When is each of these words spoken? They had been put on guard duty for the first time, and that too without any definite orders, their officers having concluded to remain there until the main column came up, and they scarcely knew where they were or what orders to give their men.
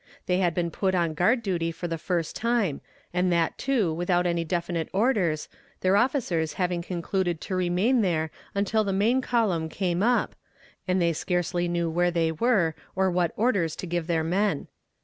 They 0.25 0.39
had 0.39 0.55
been 0.55 0.71
put 0.71 0.95
on 0.95 1.13
guard 1.13 1.43
duty 1.43 1.71
for 1.71 1.87
the 1.87 1.99
first 1.99 2.35
time, 2.35 2.81
and 3.13 3.31
that 3.31 3.55
too 3.59 3.93
without 3.93 4.25
any 4.25 4.43
definite 4.43 4.89
orders, 4.91 5.47
their 5.81 5.95
officers 5.95 6.53
having 6.53 6.81
concluded 6.81 7.39
to 7.41 7.55
remain 7.55 8.01
there 8.01 8.31
until 8.55 8.83
the 8.83 8.93
main 8.93 9.21
column 9.21 9.69
came 9.69 10.01
up, 10.01 10.33
and 10.87 10.99
they 10.99 11.13
scarcely 11.13 11.67
knew 11.67 11.87
where 11.87 12.09
they 12.09 12.31
were 12.31 12.73
or 12.95 13.11
what 13.11 13.31
orders 13.35 13.75
to 13.75 13.85
give 13.85 14.07
their 14.07 14.23
men. 14.23 14.67